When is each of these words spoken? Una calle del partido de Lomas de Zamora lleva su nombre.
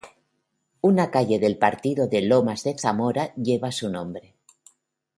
Una 0.89 1.05
calle 1.15 1.37
del 1.39 1.59
partido 1.65 2.07
de 2.07 2.23
Lomas 2.23 2.63
de 2.63 2.75
Zamora 2.75 3.35
lleva 3.35 3.71
su 3.71 3.87
nombre. 3.87 4.33